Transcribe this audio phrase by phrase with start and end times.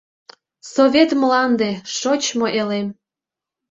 [0.73, 2.87] Совет мланде, шочмо элем